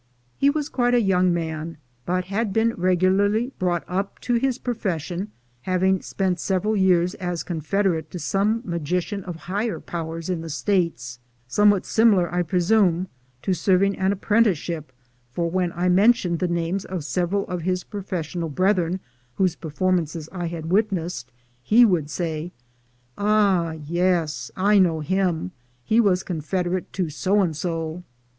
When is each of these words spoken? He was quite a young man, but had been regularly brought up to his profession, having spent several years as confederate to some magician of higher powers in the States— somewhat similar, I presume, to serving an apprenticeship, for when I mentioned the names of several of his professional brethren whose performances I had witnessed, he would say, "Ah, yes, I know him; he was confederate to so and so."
He 0.35 0.49
was 0.49 0.67
quite 0.67 0.95
a 0.95 0.99
young 0.99 1.31
man, 1.31 1.77
but 2.07 2.25
had 2.25 2.51
been 2.51 2.73
regularly 2.75 3.53
brought 3.59 3.83
up 3.87 4.17
to 4.21 4.33
his 4.33 4.57
profession, 4.57 5.31
having 5.61 6.01
spent 6.01 6.39
several 6.39 6.75
years 6.75 7.13
as 7.13 7.43
confederate 7.43 8.09
to 8.09 8.17
some 8.17 8.63
magician 8.65 9.23
of 9.23 9.35
higher 9.35 9.79
powers 9.79 10.27
in 10.27 10.41
the 10.41 10.49
States— 10.49 11.19
somewhat 11.47 11.85
similar, 11.85 12.33
I 12.33 12.41
presume, 12.41 13.09
to 13.43 13.53
serving 13.53 13.95
an 13.99 14.11
apprenticeship, 14.11 14.91
for 15.29 15.51
when 15.51 15.71
I 15.73 15.87
mentioned 15.87 16.39
the 16.39 16.47
names 16.47 16.83
of 16.83 17.03
several 17.05 17.45
of 17.47 17.61
his 17.61 17.83
professional 17.83 18.49
brethren 18.49 18.99
whose 19.35 19.55
performances 19.55 20.27
I 20.31 20.47
had 20.47 20.71
witnessed, 20.71 21.31
he 21.61 21.85
would 21.85 22.09
say, 22.09 22.53
"Ah, 23.19 23.73
yes, 23.73 24.49
I 24.57 24.79
know 24.79 25.01
him; 25.01 25.51
he 25.83 25.99
was 25.99 26.23
confederate 26.23 26.91
to 26.93 27.11
so 27.11 27.41
and 27.41 27.55
so." 27.55 28.01